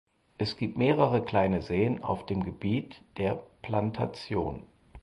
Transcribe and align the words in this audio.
Es 0.39 0.57
gibt 0.57 0.79
mehrere 0.79 1.23
kleinere 1.23 1.61
Seen 1.61 2.03
auf 2.03 2.25
dem 2.25 2.43
Gebiet 2.43 3.03
der 3.19 3.35
Plantation. 3.61 4.63